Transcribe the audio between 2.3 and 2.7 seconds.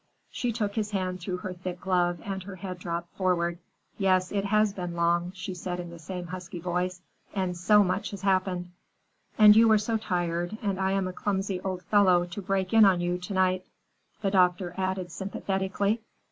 her